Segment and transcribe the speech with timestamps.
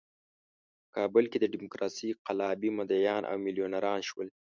[0.83, 4.27] په کابل کې د ډیموکراسۍ قلابي مدعیان میلیونران شول.